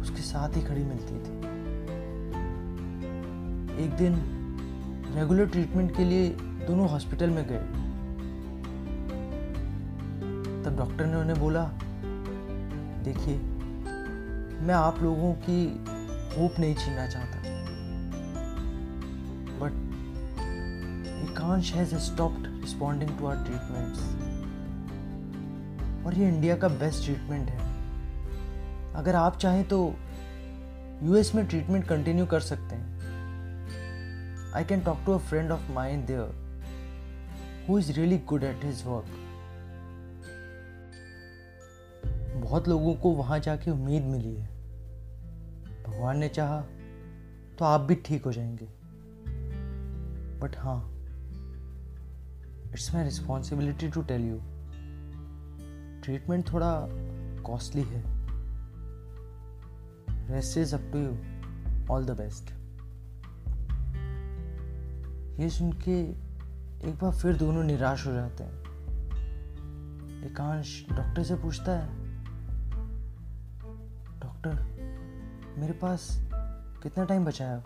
उसके 0.00 0.22
साथ 0.22 0.56
ही 0.56 0.62
खड़ी 0.62 0.84
मिलती 0.84 1.14
थी। 1.14 1.38
एक 3.84 3.90
दिन 3.90 4.14
रेगुलर 5.16 5.46
ट्रीटमेंट 5.46 5.96
के 5.96 6.04
लिए 6.04 6.28
दोनों 6.66 6.88
हॉस्पिटल 6.88 7.30
में 7.30 7.44
गए। 7.48 7.62
तब 10.64 10.76
डॉक्टर 10.76 11.06
ने 11.06 11.16
उन्हें 11.16 11.38
बोला, 11.40 11.64
देखिए, 13.04 13.36
मैं 14.66 14.74
आप 14.74 15.02
लोगों 15.02 15.34
की 15.48 15.62
होप 16.36 16.58
नहीं 16.58 16.74
छीनना 16.74 17.06
चाहता। 17.06 17.39
Ekansh 21.30 21.72
has 21.74 21.94
stopped 21.94 22.46
responding 22.60 23.10
to 23.18 23.26
our 23.26 23.36
treatments 23.36 23.98
और 26.06 26.14
ये 26.14 26.28
इंडिया 26.28 26.56
का 26.56 26.68
बेस्ट 26.68 27.04
ट्रीटमेंट 27.04 27.48
है। 27.48 27.68
अगर 28.94 29.14
आप 29.14 29.36
चाहें 29.36 29.64
तो 29.68 29.94
यूएस 31.02 31.34
में 31.34 31.46
ट्रीटमेंट 31.46 31.84
कंटिन्यू 31.84 32.26
कर 32.26 32.40
सकते 32.40 32.76
हैं। 32.76 32.98
I 34.54 34.64
can 34.64 34.80
talk 34.80 34.98
to 35.06 35.12
a 35.12 35.18
friend 35.18 35.50
of 35.50 35.70
mind 35.72 36.06
there 36.06 37.66
who 37.68 37.78
is 37.78 37.92
really 37.92 38.18
good 38.18 38.44
at 38.44 38.64
his 38.64 38.82
work 38.86 39.16
बहुत 42.44 42.68
लोगों 42.68 42.94
को 42.94 43.10
वहाँ 43.10 43.38
जाके 43.38 43.70
उम्मीद 43.70 44.02
मिली 44.02 44.34
है। 44.34 44.48
भगवान 45.84 46.18
ने 46.18 46.28
चाहा 46.28 46.60
तो 47.58 47.64
आप 47.64 47.80
भी 47.80 47.94
ठीक 47.94 48.24
हो 48.24 48.32
जाएँगे। 48.32 48.68
बट 50.40 50.56
हाँ 50.56 50.99
it's 52.72 52.94
my 52.94 53.04
responsibility 53.04 53.88
to 53.88 54.02
tell 54.02 54.22
you, 54.22 54.36
treatment 56.02 56.52
थोड़ा 56.52 56.72
कॉस्टली 57.42 57.82
है। 57.82 58.02
Rest 60.30 60.58
is 60.58 60.74
up 60.74 60.90
to 60.92 60.98
you 60.98 61.12
all 61.90 62.04
the 62.06 62.10
best 62.10 62.50
ये 65.40 65.48
सुन 65.50 65.72
के 65.72 66.00
एक 66.88 66.98
बार 67.02 67.12
फिर 67.12 67.36
दोनों 67.36 67.62
निराश 67.64 68.06
हो 68.06 68.12
जाते 68.12 68.44
हैं। 68.44 68.58
एकांश 70.24 70.84
डॉक्टर 70.92 71.22
से 71.22 71.34
पूछता 71.34 71.72
है, 71.72 71.88
डॉक्टर, 74.20 74.62
मेरे 75.58 75.72
पास 75.72 76.08
कितना 76.82 77.04
टाइम 77.04 77.24
बचा 77.24 77.44
है? 77.44 77.58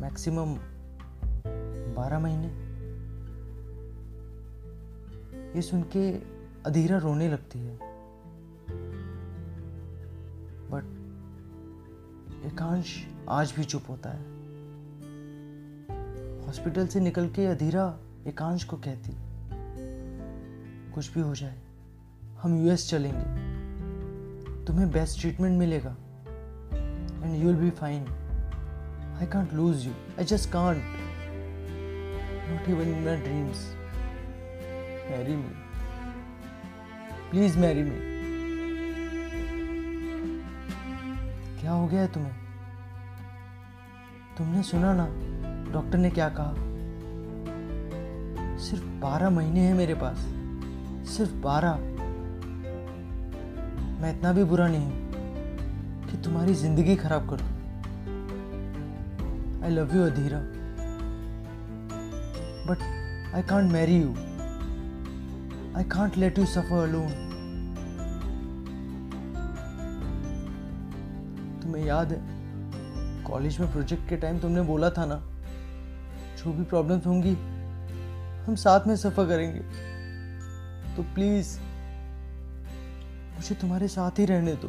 मैक्सिमम 0.00 0.56
बारह 1.94 2.18
महीने। 2.18 2.48
ये 5.56 5.62
सुन 5.62 5.82
के 5.82 6.10
अधीरा 6.66 6.98
रोने 6.98 7.28
लगती 7.28 7.58
है। 7.58 7.78
बट 10.70 10.84
एकांश 12.46 13.06
आज 13.28 13.52
भी 13.56 13.64
चुप 13.64 13.82
होता 13.88 14.10
है। 14.10 14.22
हॉस्पिटल 16.46 16.86
से 16.86 17.00
निकल 17.00 17.28
के 17.28 17.46
अधीरा 17.46 17.98
एकांश 18.26 18.64
को 18.64 18.76
कहती, 18.76 19.12
कुछ 20.92 21.14
भी 21.14 21.20
हो 21.20 21.34
जाए, 21.34 21.60
हम 22.42 22.56
यूएस 22.56 22.88
चलेंगे। 22.90 23.24
तुम्हें 24.64 24.90
बेस्ट 24.90 25.20
ट्रीटमेंट 25.20 25.58
मिलेगा। 25.58 25.96
And 27.22 27.36
you 27.36 27.46
will 27.46 27.56
be 27.56 27.70
fine 27.70 28.02
I 29.20 29.26
can't 29.26 29.52
lose 29.54 29.86
you 29.86 29.92
I 30.18 30.24
just 30.24 30.50
can't 30.50 30.82
not 32.62 32.70
even 32.70 32.88
in 32.88 33.04
my 33.04 33.16
dreams 33.16 33.60
marry 35.10 35.36
me 35.36 35.48
please 37.30 37.58
marry 37.58 37.82
me 37.82 37.96
क्या 41.60 41.70
हो 41.70 41.86
गया 41.86 42.00
है 42.00 42.12
तुम्हें? 42.12 42.32
तुमने 44.38 44.62
सुना 44.62 44.92
ना 44.94 45.06
डॉक्टर 45.72 45.98
ने 45.98 46.10
क्या 46.10 46.28
कहा? 46.38 46.54
सिर्फ़ 48.58 48.84
बारह 49.02 49.30
महीने 49.30 49.60
हैं 49.60 49.74
मेरे 49.74 49.94
पास। 49.94 50.18
सिर्फ़ 51.08 51.34
बारह। 51.42 51.74
मैं 54.02 54.16
इतना 54.16 54.32
भी 54.32 54.44
बुरा 54.44 54.68
नहीं 54.68 54.84
हूँ 54.84 56.06
कि 56.06 56.22
तुम्हारी 56.24 56.54
ज़िंदगी 56.54 56.96
खराब 56.96 57.30
कर। 57.32 57.42
I 59.64 59.70
love 59.70 59.96
you 59.96 60.02
Adhira. 60.06 60.61
But 62.66 63.34
I 63.34 63.42
can't 63.42 63.72
marry 63.72 63.96
you 63.96 64.14
I 65.76 65.84
can't 65.84 66.16
let 66.16 66.38
you 66.38 66.46
suffer 66.46 66.82
alone 66.82 67.10
तुम्हें 71.62 71.84
याद 71.84 72.12
है 72.12 72.20
कॉलेज 73.24 73.58
में 73.60 73.70
प्रोजेक्ट 73.72 74.08
के 74.08 74.16
टाइम 74.16 74.38
तुमने 74.38 74.62
बोला 74.62 74.90
था 74.90 75.04
ना, 75.06 75.16
जो 76.38 76.52
भी 76.52 76.64
प्रॉब्लम्स 76.64 77.06
होंगी, 77.06 77.34
हम 78.44 78.54
साथ 78.54 78.86
में 78.86 78.96
सफ़र 78.96 79.26
करेंगे। 79.26 79.60
तो 80.96 81.02
प्लीज़ 81.02 81.58
मुझे 83.36 83.54
तुम्हारे 83.54 83.88
साथ 83.88 84.18
ही 84.18 84.24
रहने 84.24 84.54
दो। 84.54 84.68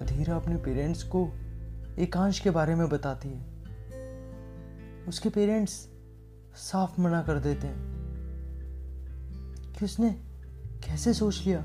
अधीरा 0.00 0.36
अपने 0.36 0.56
पेरेंट्स 0.56 1.02
को 1.02 1.28
एकांश 1.98 2.40
के 2.40 2.50
बारे 2.50 2.74
में 2.74 2.88
बताती 2.88 3.28
है। 3.28 3.57
उसके 5.08 5.28
पेरेंट्स 5.28 5.88
साफ़ 6.56 7.00
मना 7.00 7.22
कर 7.22 7.38
देते 7.38 7.66
हैं 7.66 7.76
कि 9.78 9.84
उसने 9.84 10.10
कैसे 10.84 11.14
सोच 11.14 11.42
लिया 11.46 11.64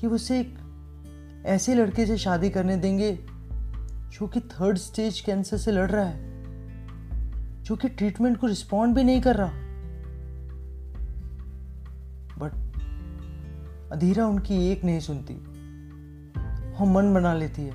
कि 0.00 0.06
उसे 0.06 0.40
एक 0.40 0.58
ऐसे 1.46 1.74
लड़के 1.74 2.06
से 2.06 2.18
शादी 2.18 2.50
करने 2.50 2.76
देंगे 2.76 3.18
जो 4.10 4.26
कि 4.26 4.40
थर्ड 4.40 4.78
स्टेज 4.78 5.20
कैंसर 5.20 5.56
से 5.56 5.72
लड़ 5.72 5.90
रहा 5.90 6.04
है, 6.04 6.44
जो 7.62 7.76
कि 7.76 7.88
ट्रीटमेंट 7.88 8.36
को 8.36 8.46
रिस्पॉन्ड 8.46 8.96
भी 8.96 9.04
नहीं 9.04 9.20
कर 9.20 9.36
रहा। 9.36 9.52
बट 12.38 12.52
अधीरा 13.92 14.26
उनकी 14.26 14.68
एक 14.68 14.84
नहीं 14.84 15.00
सुनती, 15.00 15.34
वो 16.78 16.86
मन 16.86 17.14
बना 17.14 17.34
लेती 17.34 17.62
है 17.62 17.74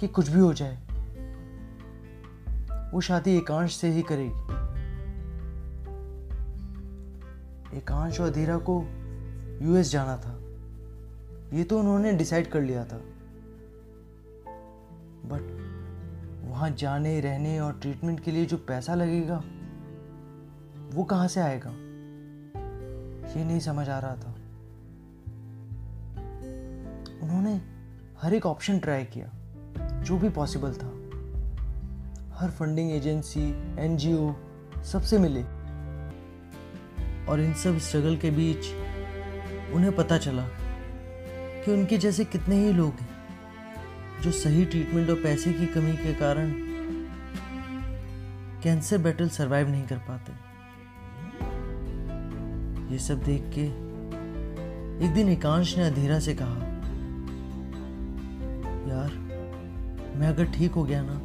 कि 0.00 0.08
कुछ 0.08 0.28
भी 0.28 0.40
हो 0.40 0.54
जाए। 0.54 0.85
वो 2.92 3.00
शादी 3.00 3.36
एकांश 3.36 3.76
से 3.76 3.88
ही 3.88 4.02
करेगी। 4.02 4.66
एकांश 7.78 8.20
और 8.20 8.26
अधीरा 8.26 8.58
को 8.58 8.84
यूएस 9.62 9.90
जाना 9.90 10.16
था। 10.16 10.40
ये 11.56 11.64
तो 11.64 11.78
उन्होंने 11.78 12.12
डिसाइड 12.12 12.50
कर 12.50 12.60
लिया 12.62 12.84
था। 12.84 13.00
बट 15.28 15.66
वहाँ 16.48 16.70
जाने, 16.70 17.20
रहने 17.20 17.60
और 17.60 17.72
ट्रीटमेंट 17.72 18.20
के 18.20 18.30
लिए 18.30 18.46
जो 18.46 18.56
पैसा 18.56 18.94
लगेगा, 18.94 19.44
वो 20.92 21.04
कहाँ 21.04 21.28
से 21.28 21.40
आएगा? 21.40 21.70
ये 23.38 23.44
नहीं 23.44 23.60
समझ 23.60 23.88
आ 23.88 23.98
रहा 23.98 24.14
था। 24.14 24.34
उन्होंने 27.22 27.60
हर 28.22 28.34
एक 28.34 28.46
ऑप्शन 28.46 28.78
ट्राई 28.78 29.04
किया, 29.04 29.32
जो 30.02 30.18
भी 30.18 30.28
पॉसिबल 30.28 30.74
था। 30.74 30.95
हर 32.38 32.50
फंडिंग 32.50 32.90
एजेंसी 32.92 33.42
एनजीओ 33.80 34.34
सबसे 34.84 35.18
मिले। 35.18 35.42
और 37.26 37.40
इन 37.40 37.52
सब 37.54 37.78
स्ट्रगल 37.78 38.16
के 38.16 38.30
बीच 38.30 38.66
उन्हें 39.74 39.94
पता 39.96 40.18
चला 40.18 40.42
कि 40.42 41.72
उनके 41.72 41.98
जैसे 41.98 42.24
कितने 42.24 42.56
ही 42.56 42.72
लोग 42.72 43.00
हैं 43.00 44.22
जो 44.22 44.30
सही 44.30 44.64
ट्रीटमेंट 44.64 45.10
और 45.10 45.16
पैसे 45.16 45.52
की 45.52 45.66
कमी 45.66 45.92
के 45.92 46.12
कारण 46.14 46.52
कैंसर 48.62 48.98
बैटल 48.98 49.28
सरवाइव 49.28 49.68
नहीं 49.68 49.86
कर 49.86 49.98
पाते। 50.08 50.32
ये 52.92 52.98
सब 52.98 53.22
देख 53.22 53.42
के 53.54 53.64
एक 55.06 55.14
दिन 55.14 55.28
एकांश 55.28 55.76
ने 55.78 55.84
अधीरा 55.84 56.18
से 56.20 56.34
कहा, 56.34 56.58
यार, 58.90 59.10
मैं 60.16 60.28
अगर 60.28 60.44
ठीक 60.52 60.72
हो 60.72 60.84
गया 60.84 61.02
ना 61.02 61.20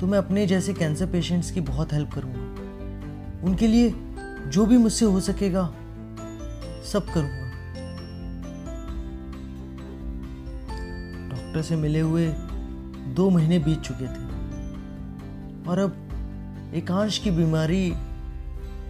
तो 0.00 0.06
मैं 0.06 0.18
अपने 0.18 0.46
जैसे 0.46 0.74
कैंसर 0.74 1.06
पेशेंट्स 1.06 1.50
की 1.50 1.60
बहुत 1.60 1.92
हेल्प 1.92 2.12
करूँगा। 2.12 3.46
उनके 3.46 3.66
लिए 3.66 3.90
जो 4.50 4.66
भी 4.66 4.76
मुझसे 4.76 5.04
हो 5.04 5.20
सकेगा, 5.20 5.64
सब 6.92 7.06
करूँगा। 7.14 7.46
डॉक्टर 11.28 11.62
से 11.62 11.76
मिले 11.76 12.00
हुए 12.00 12.28
दो 13.14 13.30
महीने 13.30 13.58
बीत 13.58 13.80
चुके 13.80 14.04
थे। 14.04 14.26
और 15.68 15.78
अब 15.78 16.70
एकांश 16.74 17.18
की 17.18 17.30
बीमारी 17.30 17.90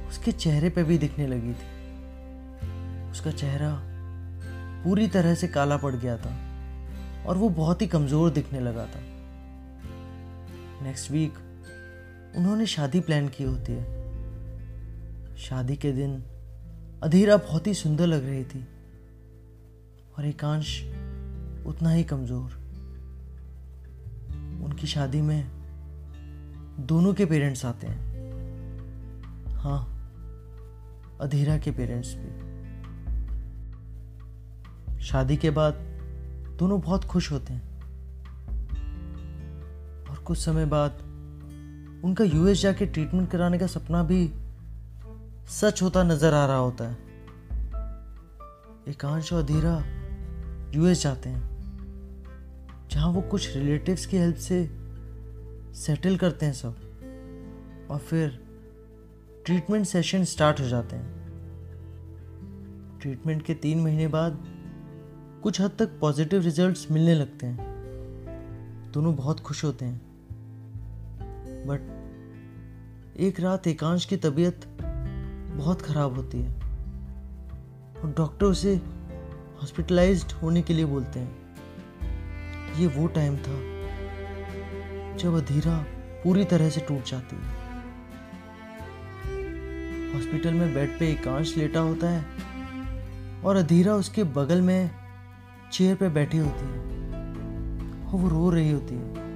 उसके 0.09 0.33
चेहरे 0.33 0.69
पर 0.69 0.85
भी 0.85 0.99
दिखने 0.99 1.27
लगी 1.27 1.53
थी। 1.53 3.11
उसका 3.11 3.31
चेहरा 3.31 3.71
पूरी 4.85 5.09
तरह 5.09 5.35
से 5.35 5.49
काला 5.49 5.77
पड़ 5.77 5.95
गया 5.95 6.17
था 6.17 6.37
और 7.27 7.37
वो 7.37 7.49
बहुत 7.49 7.83
ही 7.83 7.87
कमज़ोर 7.87 8.31
दिखने 8.31 8.61
लगा 8.61 8.85
था। 8.85 9.01
नेक्स्ट 10.83 11.11
वीक 11.11 11.39
उन्होंने 12.37 12.67
शादी 12.67 13.01
प्लान 13.01 13.29
की 13.29 13.45
होती 13.45 13.73
है। 13.73 15.37
शादी 15.37 15.77
के 15.77 15.93
दिन 15.93 16.23
अधीरा 17.03 17.37
बहुत 17.37 17.67
ही 17.67 17.75
सुंदर 17.75 18.07
लग 18.07 18.25
रही 18.25 18.45
थी 18.45 18.69
और 20.19 20.25
एकांश 20.25 20.85
उतना 21.67 21.91
ही 21.91 22.05
कमज़ोर। 22.05 22.51
उनकी 24.65 24.87
शादी 24.87 25.21
में 25.21 25.51
दोनों 26.81 27.15
के 27.15 27.25
पेरेंट्स 27.27 27.65
आते 27.65 27.87
हैं। 27.87 28.01
हाँ 29.55 29.81
अधीरा 31.21 31.59
के 31.59 31.71
पेरेंट्स 31.71 32.15
भी। 32.17 32.49
शादी 35.01 35.37
के 35.37 35.51
बाद 35.51 35.75
दोनों 36.59 36.81
बहुत 36.81 37.05
खुश 37.05 37.33
होते 37.33 37.53
हैं। 37.53 37.68
कुछ 40.29 40.39
समय 40.39 40.67
बाद 40.67 40.99
उनका 42.05 42.25
यूएस 42.25 42.61
जाके 42.63 42.87
ट्रीटमेंट 42.87 43.31
कराने 43.31 43.59
का 43.59 43.67
सपना 43.67 44.03
भी 44.03 44.31
सच 45.51 45.83
होता 45.83 46.03
नज़र 46.03 46.35
आ 46.35 46.47
रहा 46.47 46.57
होता 46.57 46.85
है। 46.85 46.97
एकांश 48.89 49.33
और 49.33 49.43
अधीरा 49.43 49.77
यूएस 50.75 51.03
जाते 51.03 51.29
हैं, 51.29 51.43
जहाँ 52.91 53.11
वो 53.13 53.21
कुछ 53.21 53.57
रिलेटिव्स 53.57 54.07
की 54.07 54.17
हेल्प 54.17 54.37
से 54.37 54.65
सेटल 55.77 56.17
करते 56.17 56.47
हैं 56.47 56.53
सब, 56.53 56.75
और 57.91 57.99
फिर 57.99 58.39
ट्रीटमेंट 59.47 59.87
सेशन 59.87 60.25
स्टार्ट 60.25 60.61
हो 60.61 60.69
जाते 60.69 60.97
हैं। 60.97 61.17
ट्रीटमेंट 63.01 63.43
के 63.43 63.55
तीन 63.55 63.81
महीने 63.81 64.09
बाद 64.09 64.45
कुछ 65.43 65.61
हद 65.61 65.77
तक 65.79 65.99
पॉजिटिव 66.01 66.43
रिजल्ट्स 66.43 66.91
मिलने 66.91 67.15
लगते 67.15 67.47
हैं। 67.47 67.59
दोनों 68.93 69.15
बहुत 69.17 69.41
खुश 69.41 69.65
होते 69.65 69.85
हैं। 69.85 70.08
बट 71.69 73.21
एक 73.21 73.41
रात 73.41 73.67
एकांश 73.67 74.05
की 74.05 74.17
तबीयत 74.17 74.65
बहुत 75.53 75.83
ख़राब 75.83 76.15
होती 76.15 76.43
है। 76.43 76.51
और 77.99 78.15
डॉक्टर 78.17 78.47
उसे 78.47 78.75
हॉस्पिटलाइज्ड 79.63 80.33
होने 80.33 80.63
के 80.63 80.75
लिए 80.75 80.85
बोलते 80.85 81.21
हैं। 81.21 81.37
ये 82.79 82.87
वो 82.87 83.07
टाइम 83.07 83.37
था 83.37 83.57
जब 85.17 85.35
अधीरा 85.35 85.87
पूरी 86.25 86.45
तरह 86.45 86.71
से 86.71 86.81
टूट 86.81 87.05
जाती 87.05 87.37
है। 87.37 87.57
हॉस्पिटल 90.15 90.55
में 90.55 90.75
बेड 90.75 90.99
पे 90.99 91.11
एकांश 91.13 91.57
लेटा 91.57 91.81
होता 91.81 92.11
है 92.11 92.25
और 93.43 93.57
अधीरा 93.57 93.95
उसके 93.95 94.25
बगल 94.25 94.61
में 94.61 94.91
चेयर 95.73 95.97
पे 95.97 96.09
बैठी 96.09 96.39
होती 96.39 96.65
है 96.65 96.79
और 98.05 98.15
वो 98.15 98.29
रो 98.29 98.51
रही 98.51 98.71
होती 98.71 98.95
है। 98.95 99.28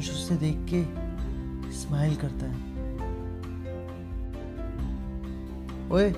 एकांश 0.00 0.10
उससे 0.10 0.36
देख 0.36 0.56
के 0.74 0.82
स्माइल 1.72 2.16
करता 2.16 2.46
है। 2.46 2.56
ओए, 5.90 6.10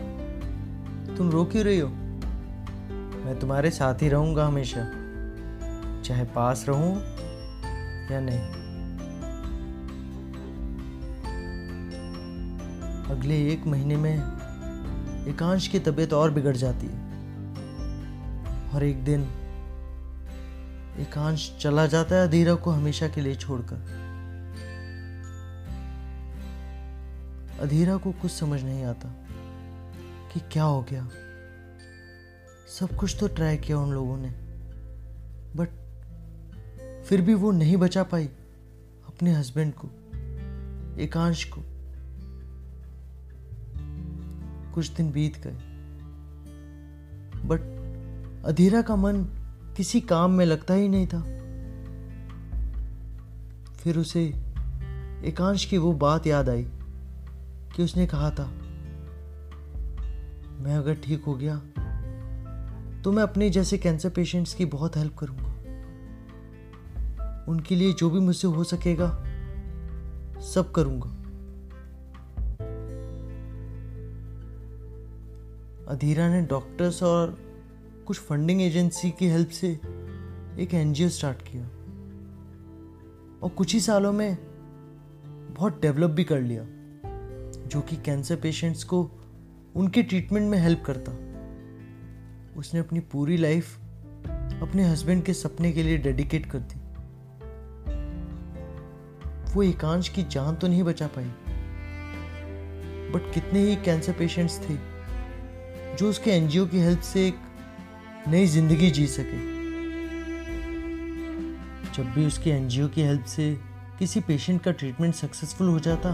तुम 1.16 1.30
रो 1.30 1.44
क्यों 1.44 1.64
रही 1.64 1.78
हो? 1.78 1.88
मैं 1.88 3.38
तुम्हारे 3.40 3.70
साथ 3.70 3.94
ही 3.94 4.08
रहूँगा 4.08 4.46
हमेशा। 4.46 4.84
चाहे 6.02 6.24
पास 6.24 6.64
रहूँ 6.68 6.96
या 8.12 8.20
नहीं। 8.20 8.62
अगले 13.10 13.52
एक 13.52 13.66
महीने 13.66 13.96
में 13.96 14.16
एकांश 15.28 15.68
की 15.68 15.78
तबीयत 15.78 16.12
और 16.12 16.30
बिगड़ 16.30 16.56
जाती 16.56 16.86
है। 16.86 16.98
और 18.74 18.84
एक 18.84 19.04
दिन 19.04 19.28
एकांश 20.98 21.56
चला 21.60 21.86
जाता 21.86 22.16
है 22.16 22.26
अधीरा 22.28 22.54
को 22.54 22.70
हमेशा 22.70 23.08
के 23.08 23.20
लिए 23.20 23.34
छोड़कर। 23.34 23.76
अधीरा 27.60 27.96
को 27.96 28.12
कुछ 28.12 28.30
समझ 28.30 28.62
नहीं 28.62 28.84
आता 28.84 29.08
कि 30.32 30.40
क्या 30.52 30.64
हो 30.64 30.82
गया। 30.82 31.08
सब 32.68 32.96
कुछ 32.96 33.16
तो 33.20 33.28
ट्राई 33.28 33.56
किया 33.56 33.78
उन 33.78 33.92
लोगों 33.92 34.16
ने, 34.16 34.28
बट 35.56 35.68
फिर 37.04 37.20
भी 37.20 37.34
वो 37.34 37.50
नहीं 37.50 37.76
बचा 37.76 38.02
पाई 38.02 38.26
अपने 39.06 39.32
हस्बैंड 39.32 39.72
को, 39.74 39.88
एकांश 41.00 41.44
को। 41.44 41.62
कुछ 44.74 44.88
दिन 44.88 45.10
बीत 45.12 45.38
गए, 45.38 45.56
बट 47.44 47.60
अधीरा 48.44 48.82
का 48.82 48.96
मन 48.96 49.24
किसी 49.76 50.00
काम 50.00 50.30
में 50.30 50.44
लगता 50.46 50.74
ही 50.74 50.88
नहीं 50.88 51.06
था। 51.06 51.20
फिर 53.74 53.98
उसे 53.98 54.24
एकांश 55.24 55.64
की 55.64 55.78
वो 55.78 55.92
बात 55.92 56.26
याद 56.26 56.48
आई 56.48 56.66
कि 57.76 57.82
उसने 57.82 58.06
कहा 58.06 58.30
था, 58.30 58.46
मैं 60.60 60.76
अगर 60.76 60.94
ठीक 60.94 61.24
हो 61.24 61.34
गया 61.34 61.56
तो 63.02 63.12
मैं 63.12 63.22
अपने 63.22 63.48
जैसे 63.50 63.78
कैंसर 63.78 64.10
पेशेंट्स 64.10 64.54
की 64.54 64.64
बहुत 64.64 64.96
हेल्प 64.96 65.16
करूँगा। 65.18 65.50
उनके 67.48 67.76
लिए 67.76 67.92
जो 67.92 68.10
भी 68.10 68.20
मुझसे 68.20 68.48
हो 68.48 68.64
सकेगा, 68.64 69.08
सब 70.44 70.72
करूँगा। 70.72 71.08
अधीरा 75.92 76.28
ने 76.28 76.42
डॉक्टर्स 76.42 77.02
और 77.02 77.36
कुछ 78.06 78.18
फंडिंग 78.18 78.62
एजेंसी 78.62 79.10
की 79.10 79.26
हेल्प 79.26 79.48
से 79.48 79.68
एक 80.58 80.68
एनजीओ 80.74 81.08
स्टार्ट 81.08 81.42
किया। 81.42 81.64
और 83.42 83.50
कुछ 83.56 83.74
ही 83.74 83.80
सालों 83.80 84.12
में 84.12 84.36
बहुत 85.54 85.80
डेवलप 85.82 86.10
भी 86.10 86.24
कर 86.24 86.40
लिया, 86.40 86.62
जो 87.68 87.80
कि 87.80 87.96
कैंसर 87.96 88.36
पेशेंट्स 88.36 88.84
को 88.84 89.10
उनके 89.76 90.02
ट्रीटमेंट 90.02 90.50
में 90.50 90.58
हेल्प 90.58 90.82
करता। 90.86 91.12
उसने 92.56 92.80
अपनी 92.80 93.00
पूरी 93.00 93.36
लाइफ 93.36 93.76
अपने 94.62 94.84
हस्बैंड 94.84 95.22
के 95.24 95.34
सपने 95.34 95.72
के 95.72 95.82
लिए 95.82 95.98
डेडिकेट 95.98 96.46
कर 96.46 96.58
दी। 96.58 96.80
वो 99.54 99.62
एकांश 99.62 100.08
की 100.08 100.22
जान 100.22 100.56
तो 100.56 100.68
नहीं 100.68 100.82
बचा 100.82 101.06
पाई 101.06 101.24
बट 103.12 103.32
कितने 103.34 103.60
ही 103.60 103.76
कैंसर 103.76 104.12
पेशेंट्स 104.12 104.58
थे, 104.60 104.76
जो 105.96 106.10
उसके 106.10 106.30
एनजीओ 106.30 106.66
की 106.66 106.78
हेल्प 106.78 107.00
से 107.00 107.26
एक 107.28 107.34
नई 108.28 108.46
ज़िंदगी 108.46 108.90
जी 108.90 109.06
सके। 109.06 109.38
जब 111.92 112.12
भी 112.14 112.26
उसके 112.26 112.50
एनजीओ 112.50 112.88
की 112.88 113.02
हेल्प 113.02 113.24
से 113.24 113.58
किसी 113.98 114.20
पेशेंट 114.20 114.62
का 114.62 114.72
ट्रीटमेंट 114.72 115.14
सक्सेसफुल 115.14 115.68
हो 115.68 115.78
जाता, 115.78 116.10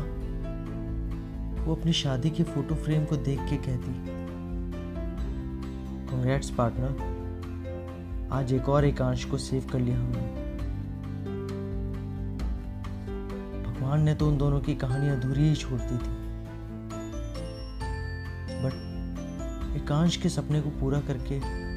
वो 1.64 1.74
अपनी 1.74 1.92
शादी 1.92 2.30
के 2.30 2.42
फ़ोटो 2.42 2.74
फ्रेम 2.74 3.04
को 3.04 3.16
देख 3.16 3.40
के 3.40 3.56
कहती 3.56 3.92
कॉन्ग्रेट्स 6.06 6.50
पार्टनर 6.50 8.28
आज 8.32 8.52
एक 8.52 8.68
और 8.68 8.84
एकांश 8.84 9.24
को 9.24 9.38
सेव 9.38 9.68
कर 9.72 9.78
लिया 9.78 9.98
हमने. 9.98 10.20
भगवान 13.62 14.02
ने 14.02 14.14
तो 14.14 14.28
उन 14.28 14.38
दोनों 14.38 14.60
की 14.60 14.74
कहानी 14.74 15.08
अधूरी 15.08 15.48
ही 15.48 15.54
छोड़ 15.54 15.80
दी 15.80 15.98
थी। 15.98 16.16
बट 18.64 19.76
एकांश 19.76 20.16
के 20.16 20.28
सपने 20.28 20.60
को 20.60 20.70
पूरा 20.70 21.00
करके 21.00 21.67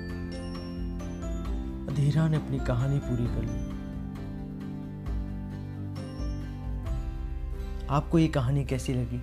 अधीरा 1.91 2.27
ने 2.27 2.37
अपनी 2.37 2.59
कहानी 2.59 2.99
पूरी 2.99 3.25
कर 3.25 3.43
ली। 3.43 3.69
आपको 7.89 8.19
ये 8.19 8.27
कहानी 8.27 8.65
कैसी 8.65 8.93
लगी? 8.93 9.21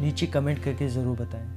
नीचे 0.00 0.26
कमेंट 0.26 0.62
करके 0.64 0.88
ज़रूर 0.88 1.18
बताएँ। 1.18 1.48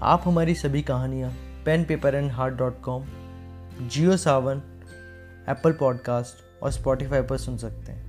आप 0.00 0.22
हमारी 0.24 0.54
सभी 0.54 0.82
कहानियाँ 0.82 1.30
pen 1.64 1.84
paper 1.84 2.14
and 2.14 2.30
heart 2.30 2.54
dot 2.54 2.80
com 2.80 3.04
Jio 3.88 4.16
Saavn 4.16 4.62
Apple 5.48 5.72
podcast 5.72 6.62
और 6.62 6.70
स्पॉटिफाई 6.70 7.22
पर 7.22 7.36
सुन 7.36 7.56
सकते 7.56 7.92
हैं। 7.92 8.06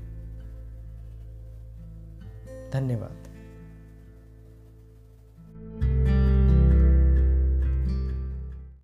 धन्यवाद। 2.74 3.29